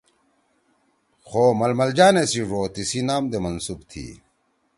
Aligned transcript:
خو 1.27 1.43
ململ 1.59 1.89
جانے 1.97 2.23
سی 2.31 2.41
ڙو 2.49 2.61
تیِسی 2.73 3.01
نام 3.07 3.23
دے 3.31 3.37
منسوب 3.45 3.79
تھی 3.89 4.05